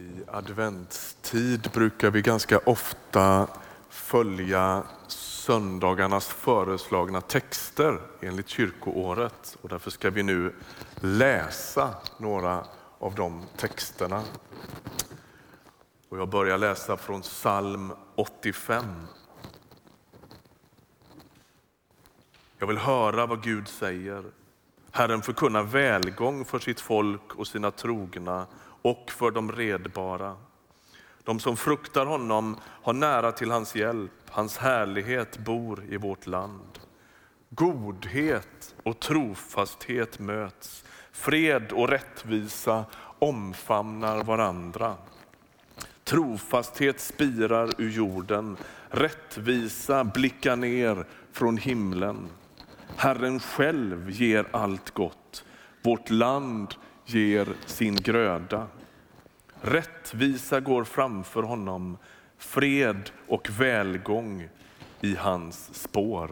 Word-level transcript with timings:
I 0.00 0.22
adventstid 0.26 1.70
brukar 1.72 2.10
vi 2.10 2.22
ganska 2.22 2.58
ofta 2.58 3.48
följa 3.88 4.82
söndagarnas 5.08 6.28
föreslagna 6.28 7.20
texter 7.20 8.00
enligt 8.20 8.48
kyrkoåret 8.48 9.56
och 9.62 9.68
därför 9.68 9.90
ska 9.90 10.10
vi 10.10 10.22
nu 10.22 10.54
läsa 11.00 11.94
några 12.18 12.64
av 12.98 13.14
de 13.14 13.42
texterna. 13.56 14.22
Och 16.08 16.18
jag 16.18 16.28
börjar 16.28 16.58
läsa 16.58 16.96
från 16.96 17.22
psalm 17.22 17.92
85. 18.14 18.84
Jag 22.58 22.66
vill 22.66 22.78
höra 22.78 23.26
vad 23.26 23.42
Gud 23.42 23.68
säger. 23.68 24.24
Herren 24.90 25.22
förkunnar 25.22 25.62
välgång 25.62 26.44
för 26.44 26.58
sitt 26.58 26.80
folk 26.80 27.34
och 27.34 27.46
sina 27.46 27.70
trogna 27.70 28.46
och 28.88 29.10
för 29.10 29.30
de 29.30 29.52
redbara. 29.52 30.36
De 31.24 31.40
som 31.40 31.56
fruktar 31.56 32.06
honom 32.06 32.56
har 32.64 32.92
nära 32.92 33.32
till 33.32 33.50
hans 33.50 33.74
hjälp. 33.76 34.12
Hans 34.30 34.58
härlighet 34.58 35.38
bor 35.38 35.84
i 35.90 35.96
vårt 35.96 36.26
land. 36.26 36.78
Godhet 37.50 38.74
och 38.82 39.00
trofasthet 39.00 40.18
möts. 40.18 40.84
Fred 41.12 41.72
och 41.72 41.88
rättvisa 41.88 42.84
omfamnar 43.18 44.24
varandra. 44.24 44.94
Trofasthet 46.04 47.00
spirar 47.00 47.70
ur 47.78 47.90
jorden, 47.90 48.56
rättvisa 48.90 50.04
blickar 50.04 50.56
ner 50.56 51.06
från 51.32 51.56
himlen. 51.56 52.28
Herren 52.96 53.40
själv 53.40 54.10
ger 54.10 54.46
allt 54.50 54.90
gott. 54.90 55.44
Vårt 55.82 56.10
land 56.10 56.74
ger 57.08 57.48
sin 57.66 57.96
gröda. 57.96 58.66
Rättvisa 59.60 60.60
går 60.60 60.84
framför 60.84 61.42
honom, 61.42 61.98
fred 62.38 63.10
och 63.28 63.50
välgång 63.58 64.48
i 65.00 65.14
hans 65.14 65.74
spår. 65.74 66.30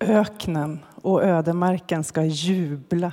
Öknen 0.00 0.78
och 0.94 1.24
ödemarken 1.24 2.04
ska 2.04 2.24
jubla. 2.24 3.12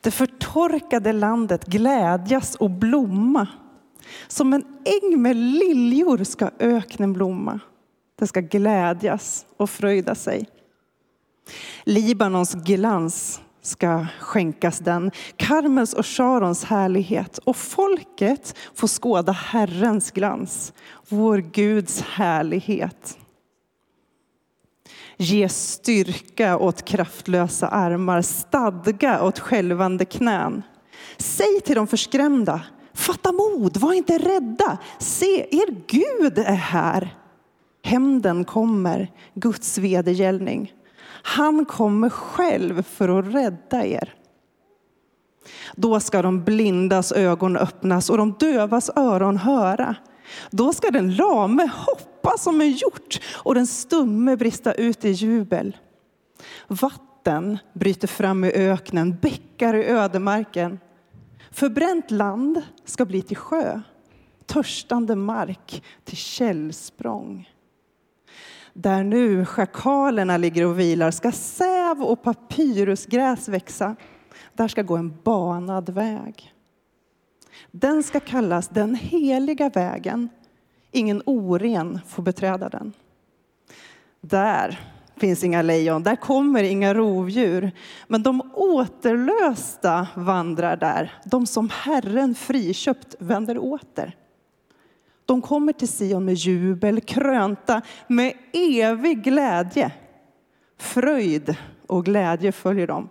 Det 0.00 0.10
förtorkade 0.10 1.12
landet 1.12 1.66
glädjas 1.66 2.54
och 2.54 2.70
blomma. 2.70 3.46
Som 4.28 4.52
en 4.52 4.64
äng 4.84 5.22
med 5.22 5.36
liljor 5.36 6.24
ska 6.24 6.50
öknen 6.58 7.12
blomma. 7.12 7.60
den 8.18 8.28
ska 8.28 8.40
glädjas 8.40 9.46
och 9.56 9.70
fröjda 9.70 10.14
sig. 10.14 10.48
Libanons 11.84 12.54
glans 12.54 13.40
ska 13.62 14.06
skänkas 14.20 14.78
den, 14.78 15.10
Karmels 15.36 15.94
och 15.94 16.06
Sharons 16.06 16.64
härlighet 16.64 17.38
och 17.38 17.56
folket 17.56 18.56
får 18.74 18.88
skåda 18.88 19.32
Herrens 19.32 20.10
glans, 20.10 20.72
vår 21.08 21.38
Guds 21.38 22.00
härlighet. 22.00 23.18
Ge 25.16 25.48
styrka 25.48 26.58
åt 26.58 26.84
kraftlösa 26.84 27.68
armar, 27.68 28.22
stadga 28.22 29.22
åt 29.22 29.38
skälvande 29.38 30.04
knän. 30.04 30.62
Säg 31.18 31.60
till 31.60 31.74
de 31.74 31.86
förskrämda, 31.86 32.62
fatta 32.96 33.32
mod, 33.32 33.76
var 33.76 33.92
inte 33.92 34.18
rädda. 34.18 34.78
Se, 34.98 35.46
er 35.50 35.82
Gud 35.86 36.38
är 36.38 36.54
här. 36.54 37.16
Hämnden 37.82 38.44
kommer, 38.44 39.12
Guds 39.34 39.78
vedergällning. 39.78 40.72
Han 41.22 41.64
kommer 41.64 42.08
själv 42.08 42.82
för 42.82 43.18
att 43.18 43.34
rädda 43.34 43.86
er. 43.86 44.14
Då 45.76 46.00
ska 46.00 46.22
de 46.22 46.44
blindas 46.44 47.12
ögon 47.12 47.56
öppnas 47.56 48.10
och 48.10 48.18
de 48.18 48.34
dövas 48.38 48.90
öron 48.96 49.36
höra. 49.36 49.96
Då 50.50 50.72
ska 50.72 50.90
den 50.90 51.16
lame 51.16 51.70
hoppa 51.74 52.38
som 52.38 52.60
en 52.60 52.70
hjort 52.70 53.20
och 53.32 53.54
den 53.54 53.66
stumme 53.66 54.36
brista 54.36 54.72
ut 54.72 55.04
i 55.04 55.10
jubel. 55.10 55.76
Vatten 56.68 57.58
bryter 57.72 58.08
fram 58.08 58.44
i 58.44 58.52
öknen, 58.52 59.16
bäckar 59.22 59.74
i 59.74 59.84
ödemarken. 59.84 60.78
Förbränt 61.56 62.10
land 62.10 62.62
ska 62.84 63.04
bli 63.04 63.22
till 63.22 63.36
sjö, 63.36 63.80
törstande 64.46 65.16
mark 65.16 65.84
till 66.04 66.16
källsprång. 66.16 67.50
Där 68.72 69.04
nu 69.04 69.44
schakalerna 69.44 70.36
ligger 70.36 70.66
och 70.66 70.78
vilar 70.78 71.10
ska 71.10 71.32
säv 71.32 72.02
och 72.02 72.22
papyrusgräs 72.22 73.48
växa. 73.48 73.96
Där 74.52 74.68
ska 74.68 74.82
gå 74.82 74.96
en 74.96 75.16
banad 75.24 75.88
väg. 75.88 76.54
Den 77.70 78.02
ska 78.02 78.20
kallas 78.20 78.68
den 78.68 78.94
heliga 78.94 79.68
vägen. 79.68 80.28
Ingen 80.90 81.22
oren 81.26 82.00
får 82.06 82.22
beträda 82.22 82.68
den. 82.68 82.92
Där 84.20 84.95
finns 85.16 85.44
inga 85.44 85.62
lejon, 85.62 86.02
där 86.02 86.16
kommer 86.16 86.62
inga 86.62 86.94
rovdjur. 86.94 87.72
Men 88.06 88.22
de 88.22 88.50
återlösta 88.54 90.08
vandrar 90.14 90.76
där, 90.76 91.14
de 91.24 91.46
som 91.46 91.70
Herren 91.72 92.34
friköpt 92.34 93.14
vänder 93.18 93.58
åter. 93.58 94.16
De 95.24 95.42
kommer 95.42 95.72
till 95.72 95.88
Sion 95.88 96.24
med 96.24 96.34
jubel, 96.34 97.00
krönta 97.00 97.82
med 98.06 98.36
evig 98.52 99.22
glädje. 99.22 99.92
Fröjd 100.76 101.56
och 101.86 102.04
glädje 102.04 102.52
följer 102.52 102.86
dem. 102.86 103.08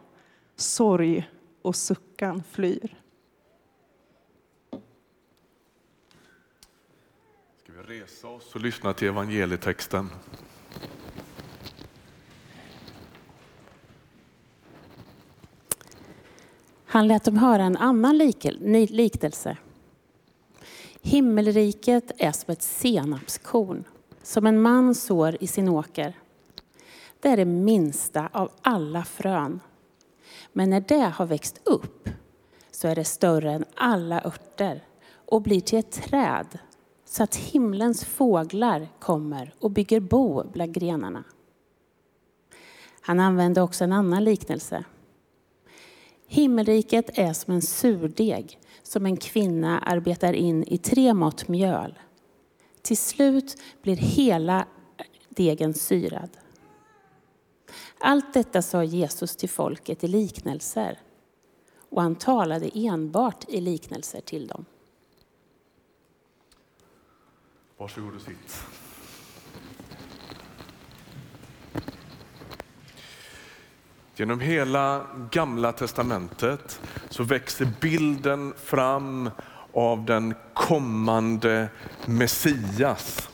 Sorg 0.55 1.29
och 1.61 1.75
suckan 1.75 2.43
flyr. 2.51 2.95
Ska 7.63 7.73
vi 7.87 7.99
resa 7.99 8.27
oss 8.27 8.55
och 8.55 8.61
lyssna 8.61 8.93
till 8.93 9.07
evangelietexten? 9.07 10.09
Han 16.85 17.07
lät 17.07 17.23
dem 17.23 17.38
höra 17.38 17.63
en 17.63 17.78
annan 17.78 18.18
liknelse. 18.72 19.57
Himmelriket 21.01 22.12
är 22.18 22.31
som 22.31 22.51
ett 22.51 22.62
senapskorn 22.62 23.84
som 24.23 24.46
en 24.46 24.62
man 24.62 24.96
sår 24.96 25.38
i 25.40 25.47
sin 25.47 25.69
åker. 25.69 26.18
Det 27.19 27.29
är 27.29 27.38
det 27.38 27.46
minsta 27.46 28.29
av 28.31 28.51
alla 28.62 29.03
frön. 29.03 29.59
Men 30.53 30.69
när 30.69 30.81
det 30.81 31.13
har 31.16 31.25
växt 31.25 31.62
upp 31.63 32.09
så 32.72 32.88
är 32.88 32.96
det 32.96 33.06
större 33.06 33.52
än 33.52 33.66
alla 33.75 34.22
örter 34.22 34.84
och 35.25 35.41
blir 35.41 35.62
till 35.62 35.79
ett 35.79 35.91
träd 35.91 36.59
så 37.06 37.23
att 37.23 37.35
himlens 37.35 38.06
fåglar 38.06 38.88
kommer 39.00 39.53
och 39.59 39.72
bygger 39.72 40.00
bo 40.00 40.44
bland 40.44 40.73
grenarna. 40.73 41.23
Han 43.02 43.19
använde 43.19 43.62
också 43.62 43.84
en 43.84 43.91
annan 43.91 44.23
liknelse. 44.23 44.84
Himmelriket 46.35 47.18
är 47.18 47.34
som 47.34 47.53
en 47.53 47.62
surdeg 47.62 48.59
som 48.84 49.06
en 49.06 49.18
kvinna 49.18 49.79
arbetar 49.79 50.34
in 50.34 50.63
i 50.63 50.78
tre 50.78 51.13
mått 51.13 51.47
mjöl. 51.47 52.00
Till 52.81 52.97
slut 52.97 53.62
blir 53.81 53.96
hela 53.96 54.68
degen 55.29 55.73
syrad. 55.73 56.29
Allt 57.97 58.34
detta 58.34 58.62
sa 58.62 58.84
Jesus 58.84 59.35
till 59.35 59.50
folket 59.50 60.03
i 60.03 60.07
liknelser 60.07 61.00
och 61.90 62.01
han 62.01 62.16
talade 62.16 62.69
enbart 62.73 63.50
i 63.50 63.62
liknelser 63.62 64.22
till 64.22 64.47
dem. 64.47 64.66
Varsågod 67.78 68.16
och 68.16 68.22
sitt. 68.22 68.57
Genom 74.17 74.40
hela 74.40 75.06
gamla 75.32 75.72
testamentet 75.72 76.82
så 77.09 77.23
växer 77.23 77.67
bilden 77.82 78.53
fram 78.66 79.29
av 79.73 80.06
den 80.06 80.34
kommande 80.53 81.67
Messias. 82.06 83.29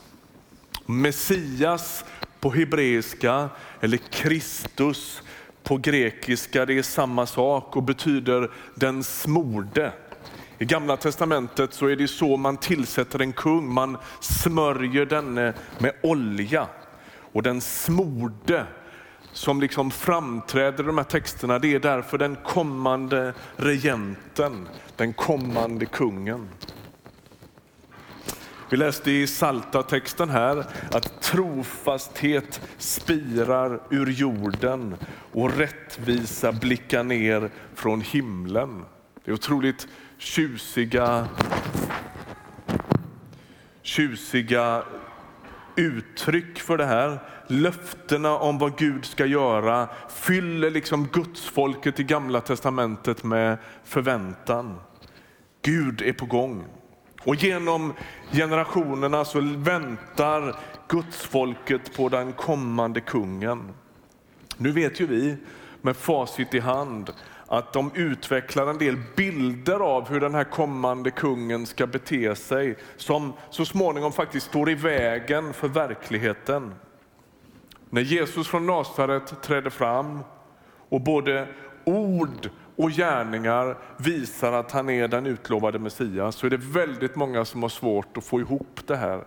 Messias 0.86 2.04
på 2.40 2.50
hebreiska 2.50 3.48
eller 3.80 3.96
Kristus 3.96 5.22
på 5.62 5.76
grekiska, 5.76 6.66
det 6.66 6.78
är 6.78 6.82
samma 6.82 7.26
sak 7.26 7.76
och 7.76 7.82
betyder 7.82 8.50
den 8.74 9.04
smorde. 9.04 9.92
I 10.58 10.64
gamla 10.64 10.96
testamentet 10.96 11.74
så 11.74 11.86
är 11.86 11.96
det 11.96 12.08
så 12.08 12.36
man 12.36 12.56
tillsätter 12.56 13.20
en 13.20 13.32
kung, 13.32 13.72
man 13.72 13.98
smörjer 14.20 15.06
denne 15.06 15.54
med 15.78 15.92
olja 16.02 16.66
och 17.32 17.42
den 17.42 17.60
smorde 17.60 18.66
som 19.32 19.60
liksom 19.60 19.90
framträder 19.90 20.84
i 20.84 20.86
de 20.86 20.98
här 20.98 21.04
texterna, 21.04 21.58
det 21.58 21.74
är 21.74 21.80
därför 21.80 22.18
den 22.18 22.36
kommande 22.36 23.34
regenten, 23.56 24.68
den 24.96 25.12
kommande 25.12 25.86
kungen. 25.86 26.48
Vi 28.70 28.76
läste 28.76 29.10
i 29.10 29.26
Salta 29.26 29.82
texten 29.82 30.30
här 30.30 30.66
att 30.90 31.22
trofasthet 31.22 32.60
spirar 32.78 33.80
ur 33.90 34.06
jorden 34.06 34.96
och 35.32 35.56
rättvisa 35.56 36.52
blickar 36.52 37.04
ner 37.04 37.50
från 37.74 38.00
himlen. 38.00 38.84
Det 39.24 39.30
är 39.30 39.34
otroligt 39.34 39.88
tjusiga, 40.18 41.28
tjusiga 43.82 44.82
uttryck 45.76 46.58
för 46.60 46.76
det 46.76 46.86
här. 46.86 47.18
Löftena 47.46 48.38
om 48.38 48.58
vad 48.58 48.78
Gud 48.78 49.04
ska 49.04 49.26
göra 49.26 49.88
fyller 50.08 50.70
liksom 50.70 51.06
gudsfolket 51.12 52.00
i 52.00 52.04
gamla 52.04 52.40
testamentet 52.40 53.24
med 53.24 53.58
förväntan. 53.84 54.80
Gud 55.62 56.02
är 56.02 56.12
på 56.12 56.26
gång. 56.26 56.64
Och 57.24 57.34
genom 57.34 57.92
generationerna 58.32 59.24
så 59.24 59.40
väntar 59.40 60.56
gudsfolket 60.88 61.96
på 61.96 62.08
den 62.08 62.32
kommande 62.32 63.00
kungen. 63.00 63.72
Nu 64.56 64.72
vet 64.72 65.00
ju 65.00 65.06
vi 65.06 65.36
med 65.80 65.96
facit 65.96 66.54
i 66.54 66.60
hand 66.60 67.12
att 67.52 67.72
de 67.72 67.90
utvecklar 67.94 68.66
en 68.66 68.78
del 68.78 68.96
bilder 69.16 69.80
av 69.80 70.08
hur 70.08 70.20
den 70.20 70.34
här 70.34 70.44
kommande 70.44 71.10
kungen 71.10 71.66
ska 71.66 71.86
bete 71.86 72.34
sig 72.34 72.76
som 72.96 73.32
så 73.50 73.64
småningom 73.64 74.12
faktiskt 74.12 74.46
står 74.46 74.70
i 74.70 74.74
vägen 74.74 75.52
för 75.52 75.68
verkligheten. 75.68 76.74
När 77.90 78.02
Jesus 78.02 78.48
från 78.48 78.66
Nasaret 78.66 79.42
trädde 79.42 79.70
fram 79.70 80.18
och 80.88 81.00
både 81.00 81.48
ord 81.84 82.50
och 82.76 82.90
gärningar 82.90 83.78
visar 83.96 84.52
att 84.52 84.72
han 84.72 84.90
är 84.90 85.08
den 85.08 85.26
utlovade 85.26 85.78
Messias 85.78 86.36
så 86.36 86.46
är 86.46 86.50
det 86.50 86.60
väldigt 86.60 87.16
många 87.16 87.44
som 87.44 87.62
har 87.62 87.70
svårt 87.70 88.16
att 88.16 88.24
få 88.24 88.40
ihop 88.40 88.80
det 88.86 88.96
här. 88.96 89.24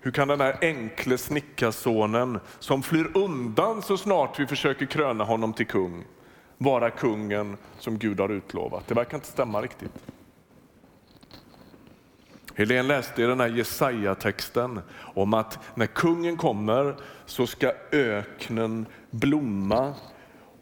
Hur 0.00 0.10
kan 0.10 0.28
den 0.28 0.40
här 0.40 0.58
enkle 0.60 1.18
snickarsonen 1.18 2.40
som 2.58 2.82
flyr 2.82 3.10
undan 3.14 3.82
så 3.82 3.96
snart 3.96 4.40
vi 4.40 4.46
försöker 4.46 4.86
kröna 4.86 5.24
honom 5.24 5.52
till 5.52 5.66
kung 5.66 6.04
vara 6.58 6.90
kungen 6.90 7.56
som 7.78 7.98
Gud 7.98 8.20
har 8.20 8.28
utlovat? 8.28 8.86
Det 8.86 8.94
verkar 8.94 9.16
inte 9.16 9.26
stämma 9.26 9.62
riktigt. 9.62 9.92
Helene 12.54 12.82
läste 12.82 13.22
i 13.22 13.26
den 13.26 13.40
här 13.40 13.48
Jesaja-texten 13.48 14.80
om 15.14 15.34
att 15.34 15.58
när 15.74 15.86
kungen 15.86 16.36
kommer 16.36 16.96
så 17.26 17.46
ska 17.46 17.72
öknen 17.92 18.86
blomma. 19.10 19.94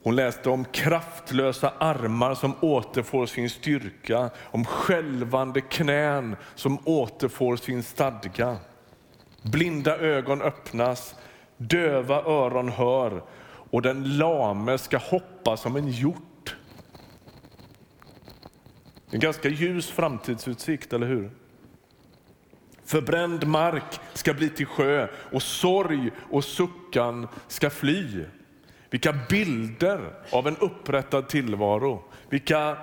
Hon 0.03 0.17
läste 0.17 0.51
om 0.51 0.65
kraftlösa 0.65 1.73
armar 1.79 2.35
som 2.35 2.55
återfår 2.61 3.27
sin 3.27 3.51
styrka, 3.51 4.31
om 4.45 4.65
skälvande 4.65 5.61
knän 5.61 6.37
som 6.55 6.79
återfår 6.85 7.57
sin 7.57 7.83
stadga. 7.83 8.57
Blinda 9.43 9.99
ögon 9.99 10.43
öppnas, 10.43 11.15
döva 11.57 12.23
öron 12.23 12.69
hör 12.69 13.23
och 13.77 13.83
den 13.83 14.17
lame 14.19 14.79
ska 14.79 14.99
hoppa 14.99 15.57
som 15.57 15.77
en 15.77 15.89
hjort. 15.89 16.57
En 19.11 19.21
ganska 19.21 19.49
ljus 19.49 19.91
framtidsutsikt, 19.91 20.93
eller 20.93 21.07
hur? 21.07 21.31
Förbränd 22.85 23.47
mark 23.47 24.01
ska 24.13 24.35
bli 24.35 24.49
till 24.49 24.67
sjö 24.67 25.09
och 25.33 25.43
sorg 25.43 26.11
och 26.31 26.45
suckan 26.45 27.29
ska 27.49 27.71
fly. 27.71 28.25
Vilka 28.91 29.13
bilder 29.29 30.13
av 30.31 30.49
en 30.49 30.57
upprättad 30.57 31.29
tillvaro. 31.29 32.03
Vilka 32.29 32.77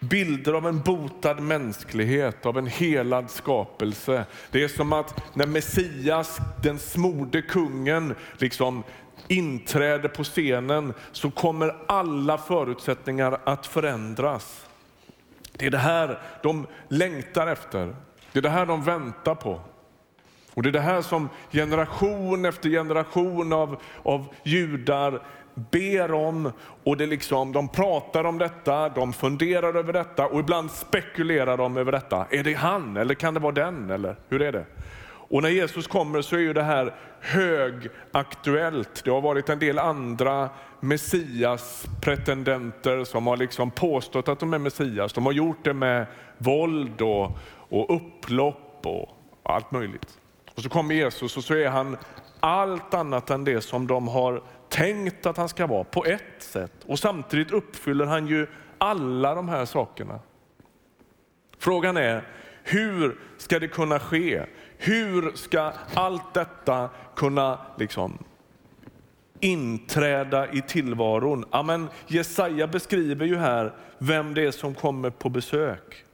bilder 0.00 0.52
av 0.52 0.66
en 0.66 0.80
botad 0.80 1.40
mänsklighet, 1.40 2.46
av 2.46 2.58
en 2.58 2.66
helad 2.66 3.30
skapelse. 3.30 4.24
Det 4.50 4.64
är 4.64 4.68
som 4.68 4.92
att 4.92 5.36
när 5.36 5.46
Messias, 5.46 6.38
den 6.62 6.78
smorde 6.78 7.42
kungen, 7.42 8.14
liksom 8.38 8.82
inträder 9.28 10.08
på 10.08 10.24
scenen 10.24 10.94
så 11.12 11.30
kommer 11.30 11.76
alla 11.86 12.38
förutsättningar 12.38 13.40
att 13.44 13.66
förändras. 13.66 14.66
Det 15.52 15.66
är 15.66 15.70
det 15.70 15.78
här 15.78 16.18
de 16.42 16.66
längtar 16.88 17.46
efter. 17.46 17.96
Det 18.32 18.38
är 18.38 18.42
det 18.42 18.50
här 18.50 18.66
de 18.66 18.84
väntar 18.84 19.34
på. 19.34 19.60
Och 20.54 20.62
Det 20.62 20.68
är 20.68 20.72
det 20.72 20.80
här 20.80 21.02
som 21.02 21.28
generation 21.52 22.44
efter 22.44 22.70
generation 22.70 23.52
av, 23.52 23.80
av 24.02 24.34
judar 24.42 25.22
ber 25.54 26.12
om 26.12 26.52
och 26.84 26.96
det 26.96 27.06
liksom, 27.06 27.52
de 27.52 27.68
pratar 27.68 28.24
om 28.24 28.38
detta, 28.38 28.88
de 28.88 29.12
funderar 29.12 29.74
över 29.74 29.92
detta 29.92 30.26
och 30.26 30.40
ibland 30.40 30.70
spekulerar 30.70 31.56
de 31.56 31.76
över 31.76 31.92
detta. 31.92 32.26
Är 32.30 32.42
det 32.42 32.54
han 32.54 32.96
eller 32.96 33.14
kan 33.14 33.34
det 33.34 33.40
vara 33.40 33.52
den? 33.52 33.90
Eller 33.90 34.16
hur 34.28 34.42
är 34.42 34.52
det? 34.52 34.64
Och 35.30 35.42
när 35.42 35.48
Jesus 35.48 35.86
kommer 35.86 36.22
så 36.22 36.36
är 36.36 36.40
ju 36.40 36.52
det 36.52 36.62
här 36.62 36.94
högaktuellt. 37.20 39.04
Det 39.04 39.10
har 39.10 39.20
varit 39.20 39.48
en 39.48 39.58
del 39.58 39.78
andra 39.78 40.48
Messias-pretendenter 40.80 43.04
som 43.04 43.26
har 43.26 43.36
liksom 43.36 43.70
påstått 43.70 44.28
att 44.28 44.40
de 44.40 44.54
är 44.54 44.58
Messias. 44.58 45.12
De 45.12 45.26
har 45.26 45.32
gjort 45.32 45.64
det 45.64 45.74
med 45.74 46.06
våld 46.38 47.02
och, 47.02 47.38
och 47.68 47.96
upplopp 47.96 48.80
och 48.82 49.08
allt 49.42 49.70
möjligt. 49.70 50.18
Och 50.54 50.62
så 50.62 50.68
kommer 50.68 50.94
Jesus 50.94 51.36
och 51.36 51.44
så 51.44 51.54
är 51.54 51.68
han 51.68 51.96
allt 52.40 52.94
annat 52.94 53.30
än 53.30 53.44
det 53.44 53.60
som 53.60 53.86
de 53.86 54.08
har 54.08 54.42
tänkt 54.70 55.26
att 55.26 55.36
han 55.36 55.48
ska 55.48 55.66
vara 55.66 55.84
på 55.84 56.04
ett 56.04 56.34
sätt. 56.38 56.72
Och 56.86 56.98
samtidigt 56.98 57.50
uppfyller 57.50 58.06
han 58.06 58.26
ju 58.26 58.46
alla 58.78 59.34
de 59.34 59.48
här 59.48 59.64
sakerna. 59.64 60.20
Frågan 61.58 61.96
är, 61.96 62.22
hur 62.62 63.18
ska 63.38 63.58
det 63.58 63.68
kunna 63.68 63.98
ske? 63.98 64.42
Hur 64.78 65.36
ska 65.36 65.72
allt 65.94 66.34
detta 66.34 66.90
kunna 67.16 67.58
liksom 67.78 68.18
inträda 69.40 70.52
i 70.52 70.62
tillvaron? 70.62 71.44
Amen, 71.50 71.88
Jesaja 72.06 72.66
beskriver 72.66 73.26
ju 73.26 73.36
här 73.36 73.72
vem 73.98 74.34
det 74.34 74.46
är 74.46 74.50
som 74.50 74.74
kommer 74.74 75.10
på 75.10 75.28
besök. 75.28 76.04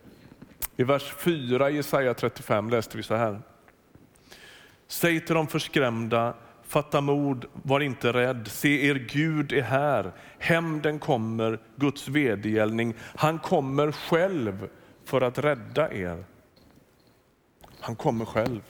I 0.76 0.84
vers 0.84 1.12
4 1.18 1.70
i 1.70 1.76
Jesaja 1.76 2.14
35 2.14 2.70
läste 2.70 2.96
vi 2.96 3.02
så 3.02 3.14
här. 3.14 3.40
Säg 4.86 5.20
till 5.20 5.34
de 5.34 5.46
förskrämda, 5.46 6.34
fatta 6.76 7.00
mod, 7.00 7.44
var 7.52 7.80
inte 7.80 8.12
rädd. 8.12 8.48
Se, 8.48 8.88
er 8.88 8.94
Gud 8.94 9.52
är 9.52 9.62
här. 9.62 10.12
Hämnden 10.38 10.98
kommer, 10.98 11.58
Guds 11.76 12.08
vedergällning. 12.08 12.94
Han 12.98 13.38
kommer 13.38 13.92
själv 13.92 14.68
för 15.04 15.20
att 15.20 15.38
rädda 15.38 15.92
er. 15.92 16.24
Han 17.80 17.96
kommer 17.96 18.24
själv. 18.24 18.60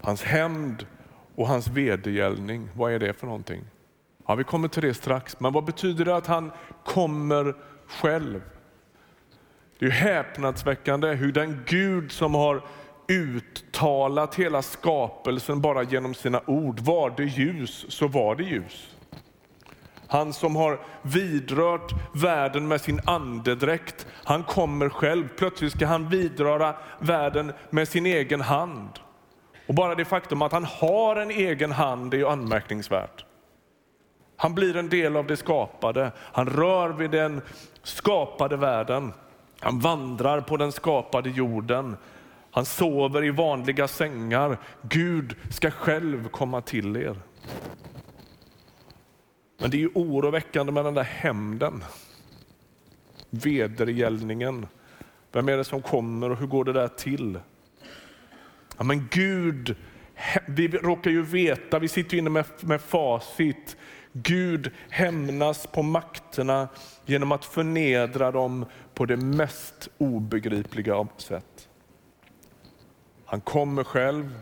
Hans 0.00 0.22
hämnd 0.22 0.86
och 1.34 1.48
hans 1.48 1.68
vedergällning, 1.68 2.68
vad 2.74 2.92
är 2.92 2.98
det 2.98 3.12
för 3.12 3.26
någonting? 3.26 3.64
Ja, 4.26 4.34
vi 4.34 4.44
kommer 4.44 4.68
till 4.68 4.82
det 4.82 4.94
strax, 4.94 5.40
men 5.40 5.52
vad 5.52 5.64
betyder 5.64 6.04
det 6.04 6.16
att 6.16 6.26
han 6.26 6.52
kommer 6.84 7.56
själv? 7.86 8.42
Det 9.78 9.86
är 9.86 9.90
häpnadsväckande 9.90 11.14
hur 11.14 11.32
den 11.32 11.62
Gud 11.66 12.12
som 12.12 12.34
har 12.34 12.62
uttalat 13.72 14.34
hela 14.34 14.62
skapelsen 14.62 15.60
bara 15.60 15.82
genom 15.82 16.14
sina 16.14 16.40
ord, 16.46 16.80
var 16.80 17.12
det 17.16 17.24
ljus 17.24 17.86
så 17.88 18.08
var 18.08 18.34
det 18.34 18.42
ljus. 18.42 18.88
Han 20.08 20.32
som 20.32 20.56
har 20.56 20.80
vidrört 21.02 21.92
världen 22.14 22.68
med 22.68 22.80
sin 22.80 23.00
andedräkt, 23.04 24.06
han 24.24 24.44
kommer 24.44 24.88
själv. 24.88 25.28
Plötsligt 25.36 25.72
ska 25.72 25.86
han 25.86 26.08
vidröra 26.08 26.74
världen 26.98 27.52
med 27.70 27.88
sin 27.88 28.06
egen 28.06 28.40
hand. 28.40 28.88
Och 29.66 29.74
bara 29.74 29.94
det 29.94 30.04
faktum 30.04 30.42
att 30.42 30.52
han 30.52 30.64
har 30.64 31.16
en 31.16 31.30
egen 31.30 31.72
hand 31.72 32.14
är 32.14 32.32
anmärkningsvärt. 32.32 33.24
Han 34.36 34.54
blir 34.54 34.76
en 34.76 34.88
del 34.88 35.16
av 35.16 35.26
det 35.26 35.36
skapade. 35.36 36.12
Han 36.18 36.46
rör 36.46 36.88
vid 36.88 37.10
den 37.10 37.40
skapade 37.82 38.56
världen. 38.56 39.12
Han 39.60 39.80
vandrar 39.80 40.40
på 40.40 40.56
den 40.56 40.72
skapade 40.72 41.30
jorden. 41.30 41.96
Han 42.54 42.64
sover 42.64 43.24
i 43.24 43.30
vanliga 43.30 43.88
sängar. 43.88 44.58
Gud 44.82 45.36
ska 45.50 45.70
själv 45.70 46.28
komma 46.28 46.60
till 46.60 46.96
er. 46.96 47.16
Men 49.58 49.70
det 49.70 49.76
är 49.76 49.80
ju 49.80 49.90
oroväckande 49.94 50.72
med 50.72 50.84
den 50.84 50.94
där 50.94 51.02
hämnden. 51.02 51.84
Vedergällningen. 53.30 54.66
Vem 55.32 55.48
är 55.48 55.56
det 55.56 55.64
som 55.64 55.82
kommer 55.82 56.30
och 56.30 56.36
hur 56.36 56.46
går 56.46 56.64
det 56.64 56.72
där 56.72 56.88
till? 56.88 57.38
Ja, 58.76 58.84
men 58.84 59.08
Gud, 59.10 59.76
vi 60.46 60.68
råkar 60.68 61.10
ju 61.10 61.22
veta, 61.22 61.78
vi 61.78 61.88
sitter 61.88 62.16
inne 62.16 62.30
med, 62.30 62.44
med 62.60 62.80
facit. 62.80 63.76
Gud 64.12 64.70
hämnas 64.88 65.66
på 65.66 65.82
makterna 65.82 66.68
genom 67.06 67.32
att 67.32 67.44
förnedra 67.44 68.30
dem 68.30 68.66
på 68.94 69.06
det 69.06 69.16
mest 69.16 69.88
obegripliga 69.98 71.06
sätt. 71.16 71.68
Han 73.32 73.40
kommer 73.40 73.84
själv 73.84 74.38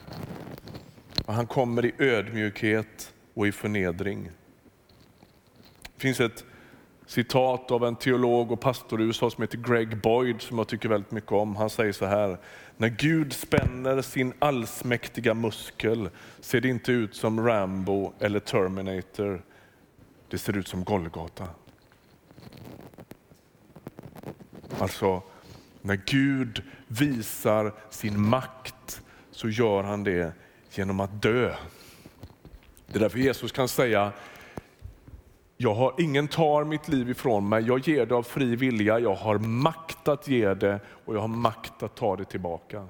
och 1.26 1.34
han 1.34 1.46
kommer 1.46 1.84
i 1.84 1.92
ödmjukhet 1.98 3.14
och 3.34 3.46
i 3.46 3.52
förnedring. 3.52 4.30
Det 5.82 6.00
finns 6.00 6.20
ett 6.20 6.44
citat 7.06 7.70
av 7.70 7.84
en 7.84 7.96
teolog 7.96 8.52
och 8.52 8.60
pastor 8.60 9.00
i 9.00 9.04
USA 9.04 9.30
som 9.30 9.42
heter 9.42 9.58
Greg 9.58 10.00
Boyd 10.00 10.42
som 10.42 10.58
jag 10.58 10.68
tycker 10.68 10.88
väldigt 10.88 11.10
mycket 11.10 11.32
om. 11.32 11.56
Han 11.56 11.70
säger 11.70 11.92
så 11.92 12.06
här, 12.06 12.38
när 12.76 12.88
Gud 12.88 13.32
spänner 13.32 14.02
sin 14.02 14.32
allsmäktiga 14.38 15.34
muskel 15.34 16.10
ser 16.40 16.60
det 16.60 16.68
inte 16.68 16.92
ut 16.92 17.14
som 17.14 17.46
Rambo 17.46 18.12
eller 18.18 18.40
Terminator. 18.40 19.42
Det 20.28 20.38
ser 20.38 20.56
ut 20.56 20.68
som 20.68 20.84
Golgata. 20.84 21.48
Alltså, 24.78 25.22
när 25.82 26.00
Gud 26.06 26.62
visar 26.86 27.72
sin 27.90 28.20
makt 28.20 28.74
så 29.40 29.48
gör 29.48 29.82
han 29.82 30.04
det 30.04 30.32
genom 30.70 31.00
att 31.00 31.22
dö. 31.22 31.54
Det 32.86 32.98
är 32.98 33.00
därför 33.00 33.18
Jesus 33.18 33.52
kan 33.52 33.68
säga, 33.68 34.12
jag 35.56 35.74
har, 35.74 35.94
ingen 35.98 36.28
tar 36.28 36.64
mitt 36.64 36.88
liv 36.88 37.10
ifrån 37.10 37.48
mig, 37.48 37.64
jag 37.66 37.88
ger 37.88 38.06
det 38.06 38.14
av 38.14 38.22
fri 38.22 38.56
vilja, 38.56 38.98
jag 38.98 39.14
har 39.14 39.38
makt 39.38 40.08
att 40.08 40.28
ge 40.28 40.54
det 40.54 40.80
och 41.04 41.14
jag 41.14 41.20
har 41.20 41.28
makt 41.28 41.82
att 41.82 41.96
ta 41.96 42.16
det 42.16 42.24
tillbaka. 42.24 42.86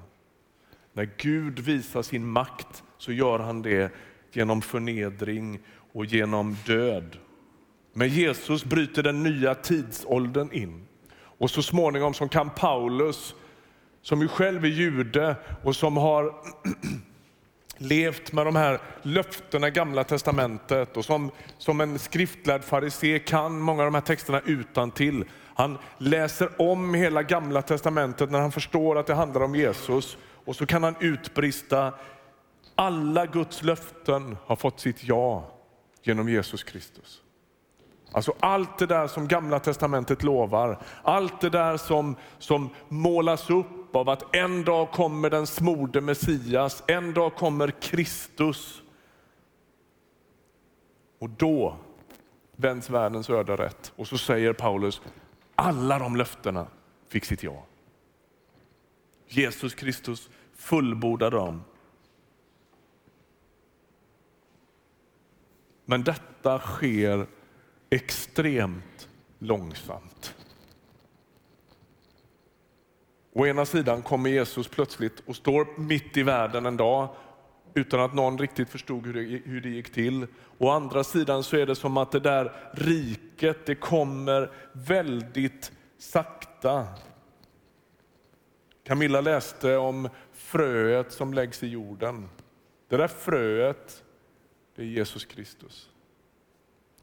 När 0.93 1.09
Gud 1.17 1.59
visar 1.59 2.01
sin 2.01 2.27
makt 2.27 2.83
så 2.97 3.11
gör 3.11 3.39
han 3.39 3.61
det 3.61 3.91
genom 4.31 4.61
förnedring 4.61 5.59
och 5.93 6.05
genom 6.05 6.57
död. 6.65 7.17
Men 7.93 8.09
Jesus 8.09 8.65
bryter 8.65 9.03
den 9.03 9.23
nya 9.23 9.55
tidsåldern 9.55 10.51
in. 10.51 10.87
Och 11.13 11.51
så 11.51 11.61
småningom 11.61 12.13
som 12.13 12.29
kan 12.29 12.49
Paulus, 12.49 13.35
som 14.01 14.21
ju 14.21 14.27
själv 14.27 14.65
är 14.65 14.69
jude 14.69 15.35
och 15.63 15.75
som 15.75 15.97
har 15.97 16.33
levt 17.77 18.33
med 18.33 18.45
de 18.45 18.55
här 18.55 18.81
löftena 19.01 19.67
i 19.67 19.71
Gamla 19.71 20.03
Testamentet 20.03 20.97
och 20.97 21.05
som, 21.05 21.31
som 21.57 21.81
en 21.81 21.99
skriftlärd 21.99 22.63
farisé 22.63 23.19
kan 23.19 23.59
många 23.59 23.81
av 23.83 23.87
de 23.87 23.93
här 23.93 24.01
texterna 24.01 24.41
utan 24.45 24.91
till. 24.91 25.25
Han 25.55 25.77
läser 25.97 26.61
om 26.61 26.93
hela 26.93 27.23
Gamla 27.23 27.61
Testamentet 27.61 28.31
när 28.31 28.39
han 28.39 28.51
förstår 28.51 28.97
att 28.97 29.07
det 29.07 29.13
handlar 29.13 29.41
om 29.41 29.55
Jesus 29.55 30.17
och 30.45 30.55
så 30.55 30.65
kan 30.65 30.83
han 30.83 30.95
utbrista, 30.99 31.93
alla 32.75 33.25
Guds 33.25 33.63
löften 33.63 34.37
har 34.45 34.55
fått 34.55 34.79
sitt 34.79 35.03
ja 35.03 35.51
genom 36.03 36.29
Jesus 36.29 36.63
Kristus. 36.63 37.21
Alltså 38.11 38.33
allt 38.39 38.77
det 38.77 38.85
där 38.85 39.07
som 39.07 39.27
Gamla 39.27 39.59
Testamentet 39.59 40.23
lovar, 40.23 40.79
allt 41.03 41.41
det 41.41 41.49
där 41.49 41.77
som, 41.77 42.15
som 42.39 42.69
målas 42.87 43.49
upp 43.49 43.80
av 43.95 44.09
att 44.09 44.35
en 44.35 44.63
dag 44.63 44.91
kommer 44.91 45.29
den 45.29 45.47
smorde 45.47 46.01
Messias, 46.01 46.83
en 46.87 47.13
dag 47.13 47.35
kommer 47.35 47.71
Kristus. 47.81 48.81
Och 51.19 51.29
då 51.29 51.77
vänds 52.55 52.89
världens 52.89 53.29
öde 53.29 53.55
rätt. 53.55 53.93
Och 53.95 54.07
så 54.07 54.17
säger 54.17 54.53
Paulus, 54.53 55.01
alla 55.55 55.99
de 55.99 56.15
löftena 56.15 56.67
fick 57.07 57.25
sitt 57.25 57.43
ja. 57.43 57.65
Jesus 59.27 59.73
Kristus 59.73 60.29
fullbordade 60.53 61.37
dem. 61.37 61.63
Men 65.85 66.03
detta 66.03 66.59
sker 66.59 67.27
extremt 67.89 69.09
långsamt. 69.39 70.35
Å 73.33 73.47
ena 73.47 73.65
sidan 73.65 74.01
kommer 74.01 74.29
Jesus 74.29 74.67
plötsligt 74.67 75.23
och 75.25 75.35
står 75.35 75.79
mitt 75.79 76.17
i 76.17 76.23
världen 76.23 76.65
en 76.65 76.77
dag 76.77 77.09
utan 77.73 77.99
att 77.99 78.13
någon 78.13 78.37
riktigt 78.37 78.69
förstod 78.69 79.05
hur 79.05 79.13
det, 79.13 79.41
hur 79.45 79.61
det 79.61 79.69
gick 79.69 79.93
till. 79.93 80.27
Å 80.57 80.69
andra 80.69 81.03
sidan 81.03 81.43
så 81.43 81.57
är 81.57 81.65
det 81.65 81.75
som 81.75 81.97
att 81.97 82.11
det 82.11 82.19
där 82.19 82.53
riket, 82.73 83.65
det 83.65 83.75
kommer 83.75 84.51
väldigt 84.71 85.71
sakta. 85.97 86.87
Camilla 88.83 89.21
läste 89.21 89.77
om 89.77 90.09
fröet 90.33 91.11
som 91.11 91.33
läggs 91.33 91.63
i 91.63 91.67
jorden. 91.67 92.29
Det 92.89 92.97
där 92.97 93.07
fröet, 93.07 94.03
det 94.75 94.81
är 94.81 94.85
Jesus 94.85 95.25
Kristus. 95.25 95.89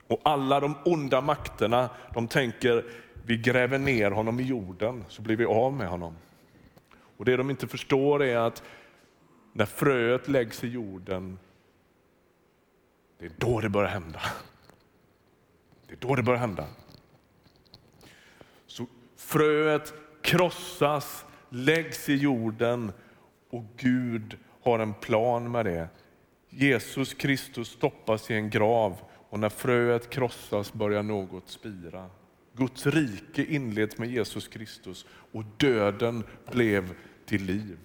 Och 0.07 0.21
alla 0.25 0.61
de 0.61 0.75
onda 0.85 1.21
makterna, 1.21 1.91
de 2.15 2.29
tänker 2.29 2.85
vi 3.29 3.37
gräver 3.37 3.79
ner 3.79 4.11
honom 4.11 4.41
i 4.41 4.43
jorden 4.43 5.05
så 5.09 5.23
blir 5.23 5.37
vi 5.37 5.45
av 5.45 5.73
med 5.73 5.89
honom. 5.89 6.15
Och 7.17 7.25
Det 7.25 7.37
de 7.37 7.51
inte 7.51 7.69
förstår 7.69 8.23
är 8.23 8.37
att 8.37 8.63
när 9.53 9.67
fröet 9.67 10.29
läggs 10.29 10.65
i 10.65 10.69
jorden, 10.69 11.39
det 13.19 13.27
är 13.27 13.33
då 13.37 13.61
det 13.61 13.69
börjar 13.69 13.89
hända. 13.89 14.21
Det 15.87 15.93
är 15.93 15.99
då 16.09 16.15
det 16.15 16.23
börjar 16.23 16.41
hända. 16.41 16.67
Så 18.67 18.87
fröet 19.17 19.95
krossas, 20.23 21.25
läggs 21.49 22.09
i 22.09 22.15
jorden 22.15 22.93
och 23.51 23.65
Gud 23.77 24.39
har 24.63 24.79
en 24.79 24.95
plan 24.95 25.51
med 25.51 25.67
det. 25.67 25.89
Jesus 26.49 27.15
Kristus 27.15 27.69
stoppas 27.69 28.31
i 28.31 28.35
en 28.35 28.51
grav 28.51 28.97
och 29.29 29.39
när 29.39 29.49
fröet 29.49 30.11
krossas 30.11 30.73
börjar 30.73 31.03
något 31.03 31.49
spira. 31.49 32.11
Guds 32.59 32.87
rike 32.87 33.45
inleds 33.45 33.99
med 33.99 34.11
Jesus 34.11 34.49
Kristus 34.49 35.07
och 35.33 35.45
döden 35.57 36.25
blev 36.51 36.95
till 37.27 37.45
liv. 37.45 37.79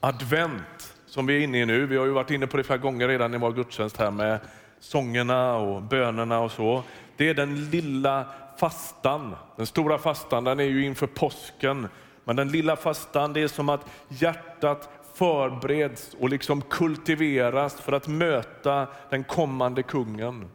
Advent 0.00 0.96
som 1.06 1.26
vi 1.26 1.36
är 1.36 1.40
inne 1.40 1.60
i 1.60 1.66
nu, 1.66 1.86
vi 1.86 1.96
har 1.96 2.06
ju 2.06 2.12
varit 2.12 2.30
inne 2.30 2.46
på 2.46 2.56
det 2.56 2.64
flera 2.64 2.78
gånger 2.78 3.08
redan 3.08 3.34
i 3.34 3.38
vår 3.38 3.52
gudstjänst 3.52 3.96
här 3.96 4.10
med 4.10 4.40
sångerna 4.80 5.56
och 5.56 5.82
bönerna 5.82 6.40
och 6.40 6.52
så. 6.52 6.82
Det 7.16 7.28
är 7.28 7.34
den 7.34 7.70
lilla 7.70 8.26
fastan. 8.58 9.36
Den 9.56 9.66
stora 9.66 9.98
fastan 9.98 10.44
den 10.44 10.60
är 10.60 10.64
ju 10.64 10.84
inför 10.84 11.06
påsken. 11.06 11.88
Men 12.24 12.36
den 12.36 12.48
lilla 12.48 12.76
fastan 12.76 13.32
det 13.32 13.40
är 13.40 13.48
som 13.48 13.68
att 13.68 13.86
hjärtat 14.08 14.88
förbereds 15.14 16.16
och 16.20 16.28
liksom 16.28 16.62
kultiveras 16.62 17.80
för 17.80 17.92
att 17.92 18.08
möta 18.08 18.86
den 19.10 19.24
kommande 19.24 19.82
kungen. 19.82 20.48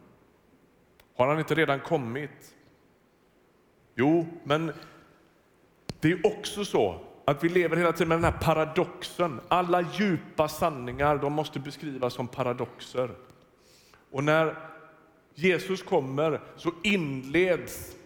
Har 1.18 1.28
han 1.28 1.38
inte 1.38 1.54
redan 1.54 1.80
kommit? 1.80 2.54
Jo, 3.94 4.26
men 4.44 4.72
det 6.00 6.12
är 6.12 6.26
också 6.26 6.64
så 6.64 7.00
att 7.24 7.44
vi 7.44 7.48
lever 7.48 7.76
hela 7.76 7.92
tiden 7.92 8.08
med 8.08 8.16
den 8.18 8.24
här 8.24 8.40
paradoxen. 8.40 9.40
Alla 9.48 9.80
djupa 9.80 10.48
sanningar 10.48 11.18
de 11.18 11.32
måste 11.32 11.60
beskrivas 11.60 12.14
som 12.14 12.28
paradoxer. 12.28 13.10
Och 14.10 14.24
när 14.24 14.56
Jesus 15.34 15.82
kommer 15.82 16.40
så 16.56 16.72
inleds 16.82 17.96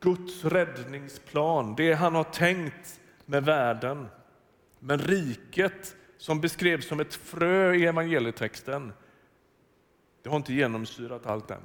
Guds 0.00 0.44
räddningsplan, 0.44 1.74
det 1.76 1.92
han 1.92 2.14
har 2.14 2.24
tänkt 2.24 3.00
med 3.26 3.44
världen. 3.44 4.08
Men 4.78 4.98
riket 4.98 5.96
som 6.16 6.40
beskrevs 6.40 6.88
som 6.88 7.00
ett 7.00 7.14
frö 7.14 7.74
i 7.74 7.86
evangelietexten, 7.86 8.92
det 10.22 10.30
har 10.30 10.36
inte 10.36 10.54
genomsyrat 10.54 11.26
allt 11.26 11.50
än. 11.50 11.60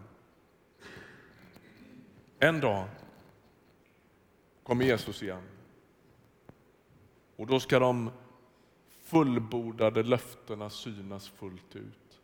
En 2.40 2.60
dag 2.60 2.88
kommer 4.64 4.86
Jesus 4.86 5.24
igen. 5.24 5.44
Och 7.36 7.48
då 7.48 7.60
ska 7.60 7.80
de 7.80 8.12
fullbordade 9.04 10.04
löftena 10.04 10.70
synas 10.70 11.30
fullt 11.30 11.76
ut. 11.76 12.20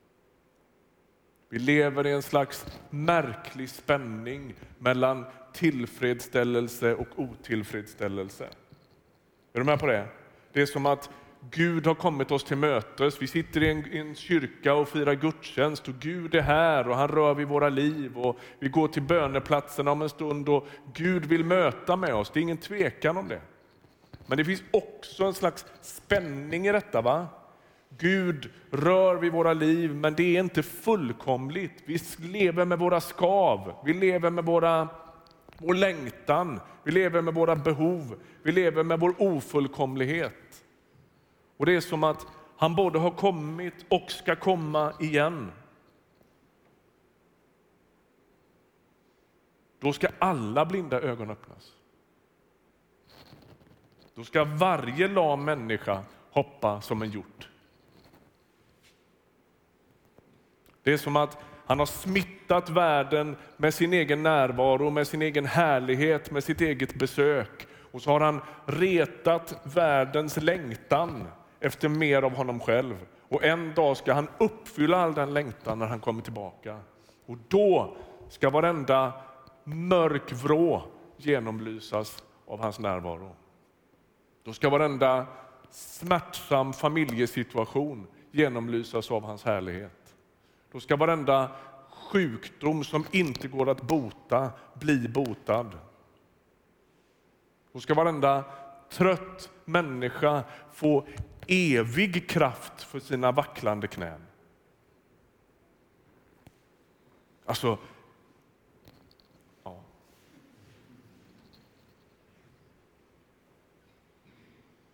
Vi 1.49 1.59
lever 1.59 2.07
i 2.07 2.11
en 2.11 2.21
slags 2.21 2.65
märklig 2.89 3.69
spänning 3.69 4.53
mellan 4.79 5.25
tillfredsställelse 5.53 6.95
och 6.95 7.07
otillfredsställelse. 7.15 8.49
Är 9.53 9.59
du 9.59 9.63
med 9.63 9.79
på 9.79 9.87
det? 9.87 10.07
Det 10.51 10.61
är 10.61 10.65
som 10.65 10.85
att 10.85 11.09
Gud 11.51 11.87
har 11.87 11.95
kommit 11.95 12.31
oss 12.31 12.43
till 12.43 12.57
mötes. 12.57 13.21
Vi 13.21 13.27
sitter 13.27 13.63
i 13.63 13.71
en, 13.71 13.93
i 13.93 13.97
en, 13.97 14.15
kyrka 14.15 14.73
och 14.73 14.89
firar 14.89 15.13
gudstjänst 15.13 15.87
och 15.87 15.93
Gud 15.99 16.35
är 16.35 16.41
här 16.41 16.87
och 16.87 16.95
han 16.95 17.07
rör 17.07 17.33
vid 17.33 17.47
våra 17.47 17.69
liv. 17.69 18.17
Och 18.17 18.39
vi 18.59 18.69
går 18.69 18.87
till 18.87 19.01
böneplatserna 19.01 19.91
om 19.91 20.01
en 20.01 20.09
stund 20.09 20.49
och 20.49 20.67
Gud 20.93 21.25
vill 21.25 21.45
möta 21.45 21.95
med 21.95 22.15
oss. 22.15 22.31
Det 22.33 22.39
är 22.39 22.41
ingen 22.41 22.57
tvekan 22.57 23.17
om 23.17 23.27
det. 23.27 23.41
Men 24.25 24.37
det 24.37 24.45
finns 24.45 24.63
också 24.71 25.23
en 25.23 25.33
slags 25.33 25.65
spänning 25.81 26.67
i 26.67 26.71
detta. 26.71 27.01
va? 27.01 27.27
Gud 27.97 28.49
rör 28.71 29.15
vid 29.15 29.31
våra 29.31 29.53
liv, 29.53 29.95
men 29.95 30.13
det 30.13 30.35
är 30.35 30.39
inte 30.39 30.63
fullkomligt. 30.63 31.83
Vi 31.85 31.99
lever 32.27 32.65
med 32.65 32.79
våra 32.79 33.01
skav, 33.01 33.73
vi 33.85 33.93
lever 33.93 34.29
med 34.29 34.45
våra, 34.45 34.87
vår 35.57 35.73
längtan, 35.73 36.59
vi 36.83 36.91
lever 36.91 37.21
med 37.21 37.33
våra 37.33 37.55
behov, 37.55 38.15
vi 38.43 38.51
lever 38.51 38.83
med 38.83 38.99
vår 38.99 39.15
ofullkomlighet. 39.17 40.64
Och 41.57 41.65
det 41.65 41.75
är 41.75 41.81
som 41.81 42.03
att 42.03 42.27
han 42.57 42.75
både 42.75 42.99
har 42.99 43.11
kommit 43.11 43.85
och 43.89 44.11
ska 44.11 44.35
komma 44.35 44.93
igen. 44.99 45.51
Då 49.79 49.93
ska 49.93 50.07
alla 50.19 50.65
blinda 50.65 51.01
ögon 51.01 51.31
öppnas. 51.31 51.71
Då 54.15 54.23
ska 54.23 54.43
varje 54.43 55.07
lam 55.07 55.45
människa 55.45 56.03
hoppa 56.31 56.81
som 56.81 57.01
en 57.01 57.11
hjort. 57.11 57.49
Det 60.83 60.93
är 60.93 60.97
som 60.97 61.15
att 61.15 61.37
Han 61.67 61.79
har 61.79 61.85
smittat 61.85 62.69
världen 62.69 63.35
med 63.57 63.73
sin 63.73 63.93
egen 63.93 64.23
närvaro, 64.23 64.89
med 64.89 65.07
sin 65.07 65.21
egen 65.21 65.45
härlighet, 65.45 66.31
med 66.31 66.43
sitt 66.43 66.61
eget 66.61 66.95
besök. 66.95 67.67
Och 67.91 68.01
så 68.01 68.11
har 68.11 68.19
han 68.19 68.41
retat 68.65 69.61
världens 69.63 70.37
längtan 70.37 71.27
efter 71.65 71.89
mer 71.89 72.21
av 72.21 72.35
honom 72.35 72.59
själv. 72.59 73.05
Och 73.29 73.43
en 73.43 73.73
dag 73.73 73.97
ska 73.97 74.13
han 74.13 74.27
uppfylla 74.37 74.97
all 74.97 75.13
den 75.13 75.33
längtan 75.33 75.79
när 75.79 75.87
han 75.87 75.99
kommer 75.99 76.21
tillbaka. 76.21 76.79
Och 77.25 77.37
då 77.47 77.97
ska 78.29 78.49
varenda 78.49 79.13
mörk 79.63 80.31
vrå 80.31 80.83
genomlysas 81.17 82.23
av 82.47 82.59
hans 82.59 82.79
närvaro. 82.79 83.35
Då 84.43 84.53
ska 84.53 84.69
varenda 84.69 85.25
smärtsam 85.69 86.73
familjesituation 86.73 88.07
genomlysas 88.31 89.11
av 89.11 89.23
hans 89.23 89.43
härlighet. 89.43 90.15
Då 90.71 90.79
ska 90.79 90.95
varenda 90.95 91.51
sjukdom 92.11 92.83
som 92.83 93.05
inte 93.11 93.47
går 93.47 93.69
att 93.69 93.81
bota 93.81 94.51
bli 94.73 95.07
botad. 95.07 95.71
Då 97.71 97.79
ska 97.79 97.93
varenda 97.93 98.43
trött 98.89 99.49
människa 99.65 100.43
få 100.73 101.03
evig 101.47 102.29
kraft 102.29 102.83
för 102.83 102.99
sina 102.99 103.31
vacklande 103.31 103.87
knän. 103.87 104.21
Alltså, 107.45 107.77
ja. 109.63 109.83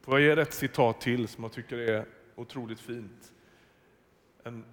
Får 0.01 0.19
jag 0.19 0.37
ge 0.37 0.41
ett 0.41 0.53
citat 0.53 1.01
till 1.01 1.27
som 1.27 1.43
jag 1.43 1.53
tycker 1.53 1.77
är 1.77 2.05
otroligt 2.35 2.79
fint? 2.79 3.31
En 4.43 4.65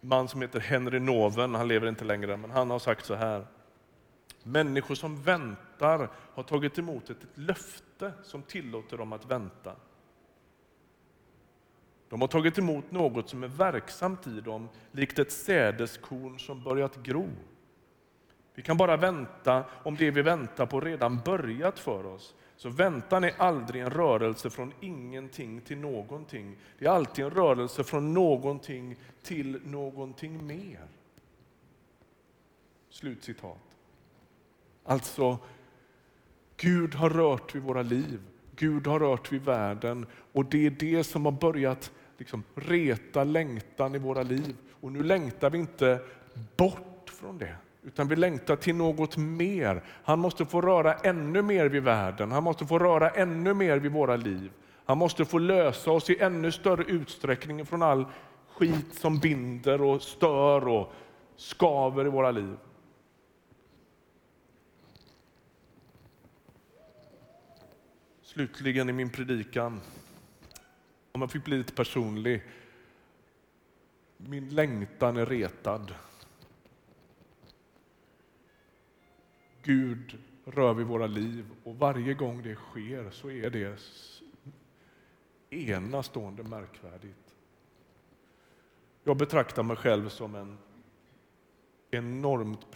man 0.00 0.28
som 0.28 0.42
heter 0.42 0.60
Henry 0.60 1.00
Noven, 1.00 1.54
han 1.54 1.68
lever 1.68 1.88
inte 1.88 2.04
längre, 2.04 2.36
men 2.36 2.50
han 2.50 2.70
har 2.70 2.78
sagt 2.78 3.06
så 3.06 3.14
här. 3.14 3.46
Människor 4.42 4.94
som 4.94 5.22
väntar 5.22 6.10
har 6.34 6.42
tagit 6.42 6.78
emot 6.78 7.10
ett 7.10 7.26
löfte 7.34 8.12
som 8.22 8.42
tillåter 8.42 8.96
dem 8.96 9.12
att 9.12 9.24
vänta. 9.24 9.76
De 12.08 12.20
har 12.20 12.28
tagit 12.28 12.58
emot 12.58 12.90
något 12.90 13.28
som 13.28 13.42
är 13.42 13.48
verksamt 13.48 14.26
i 14.26 14.40
dem, 14.40 14.68
likt 14.92 15.18
ett 15.18 15.32
sädeskorn 15.32 16.38
som 16.38 16.62
börjat 16.62 16.96
gro. 16.96 17.28
Vi 18.54 18.62
kan 18.62 18.76
bara 18.76 18.96
vänta 18.96 19.64
om 19.82 19.96
det 19.96 20.10
vi 20.10 20.22
väntar 20.22 20.66
på 20.66 20.80
redan 20.80 21.20
börjat 21.24 21.78
för 21.78 22.06
oss. 22.06 22.34
Så 22.56 22.68
väntan 22.68 23.24
är 23.24 23.34
aldrig 23.38 23.82
en 23.82 23.90
rörelse 23.90 24.50
från 24.50 24.72
ingenting 24.80 25.60
till 25.60 25.78
någonting. 25.78 26.56
Det 26.78 26.86
är 26.86 26.90
alltid 26.90 27.24
en 27.24 27.30
rörelse 27.30 27.84
från 27.84 28.14
någonting 28.14 28.96
till 29.22 29.60
någonting 29.64 30.46
mer. 30.46 30.86
Slutcitat. 32.90 33.76
Alltså, 34.84 35.38
Gud 36.56 36.94
har 36.94 37.10
rört 37.10 37.54
vid 37.54 37.62
våra 37.62 37.82
liv. 37.82 38.20
Gud 38.56 38.86
har 38.86 39.00
rört 39.00 39.32
vid 39.32 39.44
världen 39.44 40.06
och 40.32 40.44
det 40.44 40.66
är 40.66 40.70
det 40.70 41.04
som 41.04 41.24
har 41.24 41.32
börjat 41.32 41.92
liksom 42.18 42.42
reta 42.54 43.24
längtan 43.24 43.94
i 43.94 43.98
våra 43.98 44.22
liv. 44.22 44.56
Och 44.80 44.92
nu 44.92 45.02
längtar 45.02 45.50
vi 45.50 45.58
inte 45.58 46.00
bort 46.56 47.10
från 47.20 47.38
det, 47.38 47.56
utan 47.82 48.08
vi 48.08 48.16
längtar 48.16 48.56
till 48.56 48.74
något 48.74 49.16
mer. 49.16 49.82
Han 50.04 50.18
måste 50.18 50.46
få 50.46 50.60
röra 50.60 50.94
ännu 50.94 51.42
mer 51.42 51.66
vid 51.66 51.82
världen, 51.82 52.32
han 52.32 52.42
måste 52.42 52.66
få 52.66 52.78
röra 52.78 53.10
ännu 53.10 53.54
mer 53.54 53.78
vid 53.78 53.92
våra 53.92 54.16
liv. 54.16 54.50
Han 54.84 54.98
måste 54.98 55.24
få 55.24 55.38
lösa 55.38 55.90
oss 55.90 56.10
i 56.10 56.20
ännu 56.20 56.52
större 56.52 56.84
utsträckning 56.84 57.66
från 57.66 57.82
all 57.82 58.06
skit 58.48 58.94
som 58.94 59.18
binder 59.18 59.82
och 59.82 60.02
stör 60.02 60.68
och 60.68 60.92
skaver 61.36 62.06
i 62.06 62.08
våra 62.08 62.30
liv. 62.30 62.56
Slutligen 68.36 68.88
i 68.88 68.92
min 68.92 69.10
predikan, 69.10 69.80
om 71.12 71.20
jag 71.20 71.30
fick 71.30 71.44
bli 71.44 71.58
lite 71.58 71.72
personlig. 71.72 72.42
Min 74.16 74.48
längtan 74.48 75.16
är 75.16 75.26
retad. 75.26 75.94
Gud 79.62 80.18
rör 80.44 80.74
vid 80.74 80.86
våra 80.86 81.06
liv 81.06 81.46
och 81.64 81.76
varje 81.76 82.14
gång 82.14 82.42
det 82.42 82.54
sker 82.54 83.10
så 83.10 83.30
är 83.30 83.50
det 83.50 83.80
enastående 85.50 86.42
märkvärdigt. 86.42 87.34
Jag 89.04 89.16
betraktar 89.16 89.62
mig 89.62 89.76
själv 89.76 90.08
som 90.08 90.34
en 90.34 90.58
enormt 91.90 92.66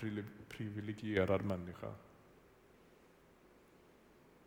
privilegierad 0.48 1.44
människa. 1.44 1.94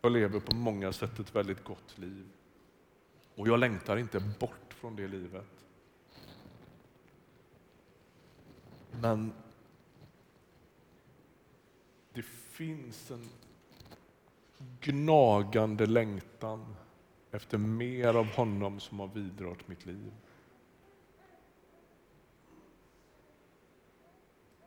Jag 0.04 0.12
lever 0.12 0.40
på 0.40 0.54
många 0.54 0.92
sätt 0.92 1.18
ett 1.18 1.34
väldigt 1.34 1.64
gott 1.64 1.98
liv. 1.98 2.28
Och 3.34 3.48
jag 3.48 3.60
längtar 3.60 3.96
inte 3.96 4.20
bort 4.20 4.74
från 4.74 4.96
det 4.96 5.08
livet. 5.08 5.66
Men 8.90 9.32
det 12.12 12.22
finns 12.22 13.10
en 13.10 13.28
gnagande 14.80 15.86
längtan 15.86 16.76
efter 17.30 17.58
mer 17.58 18.14
av 18.14 18.26
honom 18.26 18.80
som 18.80 19.00
har 19.00 19.08
vidrört 19.08 19.68
mitt 19.68 19.86
liv. 19.86 20.12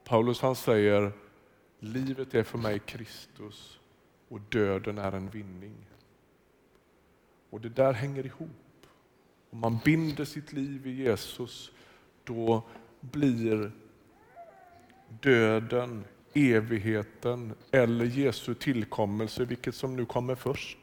Paulus 0.03 0.41
han 0.41 0.55
säger, 0.55 1.11
livet 1.79 2.35
är 2.35 2.43
för 2.43 2.57
mig 2.57 2.79
Kristus 2.79 3.79
och 4.27 4.41
döden 4.41 4.97
är 4.97 5.11
en 5.11 5.29
vinning. 5.29 5.75
Och 7.49 7.61
det 7.61 7.69
där 7.69 7.93
hänger 7.93 8.25
ihop. 8.25 8.49
Om 9.49 9.59
man 9.59 9.79
binder 9.85 10.25
sitt 10.25 10.53
liv 10.53 10.87
i 10.87 10.91
Jesus, 10.91 11.71
då 12.23 12.63
blir 13.01 13.71
döden, 15.21 16.03
evigheten 16.33 17.53
eller 17.71 18.05
Jesu 18.05 18.53
tillkommelse, 18.53 19.45
vilket 19.45 19.75
som 19.75 19.95
nu 19.95 20.05
kommer 20.05 20.35
först, 20.35 20.77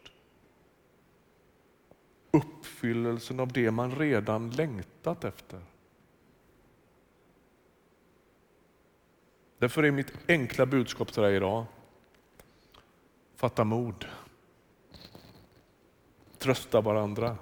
uppfyllelsen 2.31 3.41
av 3.41 3.53
det 3.53 3.71
man 3.71 3.95
redan 3.95 4.51
längtat 4.51 5.25
efter. 5.25 5.61
Därför 9.59 9.83
är 9.83 9.91
mitt 9.91 10.13
enkla 10.29 10.67
budskap 10.67 11.13
till 11.13 11.23
dig 11.23 11.37
idag, 11.37 11.65
fatta 13.45 13.65
mod. 13.65 14.05
Trösta 16.39 16.81
varandra. 16.81 17.37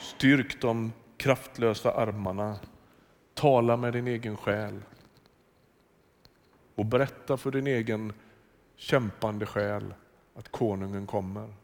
Styrk 0.00 0.60
de 0.60 0.92
kraftlösa 1.16 1.92
armarna. 1.92 2.58
Tala 3.34 3.76
med 3.76 3.92
din 3.92 4.06
egen 4.06 4.36
själ. 4.36 4.82
Och 6.74 6.86
berätta 6.86 7.36
för 7.36 7.50
din 7.50 7.66
egen 7.66 8.12
kämpande 8.76 9.46
själ 9.46 9.94
att 10.34 10.48
konungen 10.48 11.06
kommer. 11.06 11.54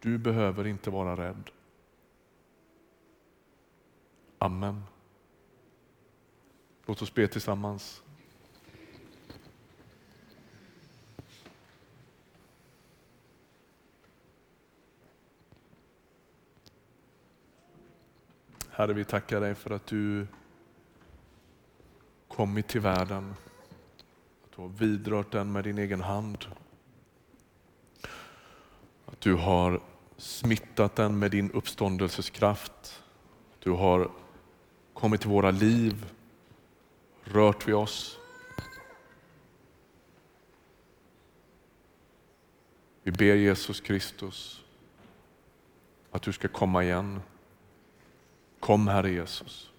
Du 0.00 0.18
behöver 0.18 0.66
inte 0.66 0.90
vara 0.90 1.16
rädd. 1.16 1.50
Amen. 4.38 4.82
Låt 6.88 7.02
oss 7.02 7.14
be 7.14 7.28
tillsammans. 7.28 8.02
Herre, 18.78 18.92
vi 18.92 19.04
tackar 19.04 19.40
dig 19.40 19.54
för 19.54 19.70
att 19.70 19.86
du 19.86 20.26
kommit 22.28 22.68
till 22.68 22.80
världen. 22.80 23.34
Att 24.44 24.56
du 24.56 24.62
har 24.62 24.68
vidrört 24.68 25.32
den 25.32 25.52
med 25.52 25.64
din 25.64 25.78
egen 25.78 26.00
hand. 26.00 26.46
Att 29.06 29.20
du 29.20 29.34
har 29.34 29.80
smittat 30.16 30.96
den 30.96 31.18
med 31.18 31.30
din 31.30 31.50
uppståndelseskraft. 31.50 33.02
Du 33.58 33.70
har 33.70 34.10
kommit 34.94 35.20
till 35.20 35.30
våra 35.30 35.50
liv, 35.50 36.12
rört 37.24 37.68
vid 37.68 37.74
oss. 37.74 38.18
Vi 43.02 43.12
ber 43.12 43.34
Jesus 43.34 43.80
Kristus 43.80 44.64
att 46.10 46.22
du 46.22 46.32
ska 46.32 46.48
komma 46.48 46.84
igen. 46.84 47.20
Kom 48.60 48.88
Herre 48.88 49.10
Jesus. 49.10 49.72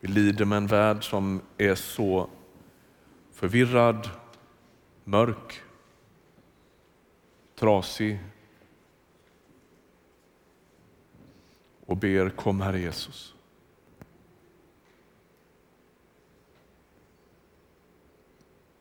Vi 0.00 0.08
lider 0.08 0.44
med 0.44 0.56
en 0.56 0.66
värld 0.66 1.08
som 1.10 1.40
är 1.58 1.74
så 1.74 2.28
förvirrad, 3.32 4.10
mörk, 5.04 5.62
trasig. 7.54 8.20
och 11.86 11.96
ber 11.96 12.30
kom 12.30 12.60
Herre 12.60 12.80
Jesus. 12.80 13.34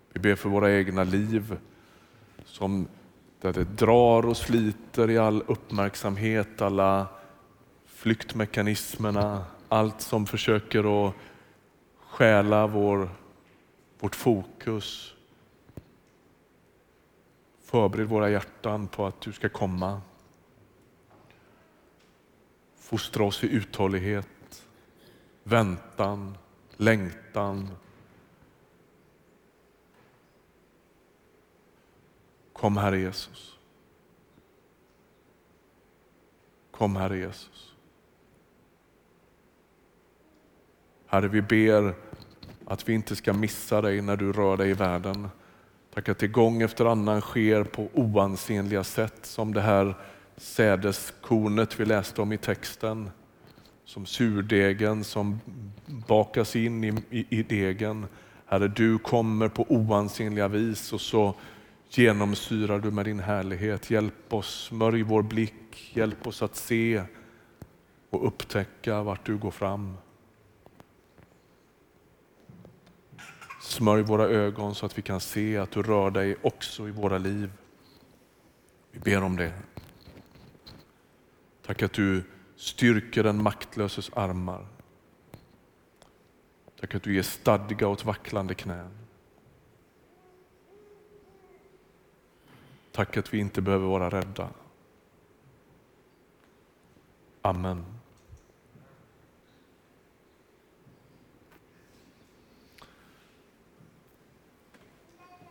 Vi 0.10 0.20
ber 0.20 0.36
för 0.36 0.50
våra 0.50 0.72
egna 0.72 1.04
liv 1.04 1.58
som 2.46 2.88
där 3.42 3.54
det 3.54 3.64
drar 3.64 4.26
och 4.26 4.38
sliter 4.38 5.10
i 5.10 5.18
all 5.18 5.44
uppmärksamhet, 5.48 6.62
alla 6.62 7.08
flyktmekanismerna, 8.04 9.46
allt 9.70 10.02
som 10.02 10.26
försöker 10.26 11.08
att 11.08 11.14
stjäla 11.98 12.68
vår, 12.68 13.10
vårt 14.00 14.16
fokus. 14.16 15.14
Förbered 17.62 18.08
våra 18.08 18.30
hjärtan 18.30 18.88
på 18.88 19.06
att 19.06 19.22
du 19.22 19.34
ska 19.34 19.50
komma. 19.50 20.02
Fostra 22.76 23.24
oss 23.24 23.44
i 23.44 23.48
uthållighet, 23.48 24.66
väntan, 25.44 26.38
längtan. 26.78 27.70
Kom 32.54 32.78
Herre 32.78 33.00
Jesus. 33.00 33.58
Kom 36.72 36.96
Herre 36.96 37.18
Jesus. 37.18 37.73
Herre, 41.14 41.28
vi 41.28 41.42
ber 41.42 41.94
att 42.66 42.90
vi 42.90 42.94
inte 42.94 43.16
ska 43.16 43.34
missa 43.34 43.82
dig 43.82 44.02
när 44.02 44.18
du 44.18 44.34
rör 44.34 44.58
dig 44.58 44.70
i 44.70 44.74
världen. 44.74 45.28
Tack 45.94 46.10
att 46.10 46.20
det 46.20 46.28
gång 46.28 46.62
efter 46.62 46.86
annan 46.86 47.22
sker 47.22 47.64
på 47.64 47.90
oansenliga 47.94 48.84
sätt 48.84 49.20
som 49.22 49.54
det 49.54 49.62
här 49.62 49.96
sädeskornet 50.38 51.80
vi 51.80 51.86
läste 51.86 52.22
om 52.22 52.34
i 52.34 52.38
texten. 52.38 53.10
Som 53.86 54.06
surdegen 54.06 55.04
som 55.04 55.40
bakas 55.86 56.56
in 56.56 56.84
i, 56.84 57.04
i, 57.10 57.40
i 57.40 57.44
degen. 57.44 58.06
Herre, 58.46 58.68
du 58.68 58.98
kommer 58.98 59.48
på 59.48 59.66
oansenliga 59.70 60.48
vis 60.48 60.94
och 60.94 61.02
så 61.02 61.36
genomsyrar 61.90 62.80
du 62.80 62.92
med 62.92 63.06
din 63.06 63.20
härlighet. 63.20 63.92
Hjälp 63.92 64.34
oss, 64.34 64.66
smörj 64.68 65.04
vår 65.04 65.22
blick, 65.22 65.92
hjälp 65.94 66.28
oss 66.28 66.42
att 66.42 66.56
se 66.56 67.04
och 68.10 68.28
upptäcka 68.28 69.04
vart 69.04 69.26
du 69.26 69.38
går 69.38 69.52
fram. 69.52 69.98
Smörj 73.64 74.04
våra 74.04 74.24
ögon 74.24 74.76
så 74.76 74.86
att 74.86 74.98
vi 74.98 75.02
kan 75.02 75.20
se 75.20 75.58
att 75.58 75.72
du 75.72 75.82
rör 75.82 76.12
dig 76.12 76.36
också 76.42 76.88
i 76.88 76.92
våra 76.92 77.18
liv. 77.18 77.52
Vi 78.92 79.00
ber 79.00 79.24
om 79.24 79.38
det. 79.38 79.54
Tack 81.66 81.82
att 81.84 81.94
du 81.94 82.24
styrker 82.56 83.24
den 83.24 83.44
maktlöses 83.44 84.12
armar. 84.14 84.68
Tack 86.80 86.96
att 86.96 87.04
du 87.04 87.16
ger 87.16 87.22
stadga 87.22 87.88
åt 87.88 88.06
vacklande 88.06 88.56
knän. 88.56 88.98
Tack 92.92 93.18
att 93.18 93.34
vi 93.34 93.38
inte 93.38 93.62
behöver 93.62 93.88
vara 93.88 94.10
rädda. 94.10 94.50
Amen. 97.42 97.93